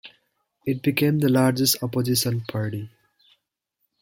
It 0.65 0.81
became 0.81 1.19
the 1.19 1.29
largest 1.29 1.83
opposition 1.83 2.41
party. 2.47 2.89